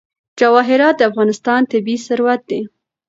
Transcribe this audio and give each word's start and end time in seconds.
جواهرات 0.39 0.95
د 0.97 1.01
افغانستان 1.09 1.61
طبعي 1.71 1.97
ثروت 2.07 2.41
دی. 2.49 2.61